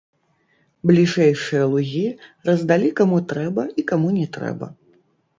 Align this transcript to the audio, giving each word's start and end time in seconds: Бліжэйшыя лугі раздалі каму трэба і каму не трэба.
Бліжэйшыя 0.91 1.65
лугі 1.73 2.05
раздалі 2.49 2.89
каму 2.99 3.19
трэба 3.33 3.67
і 3.83 3.85
каму 3.93 4.09
не 4.17 4.25
трэба. 4.39 4.71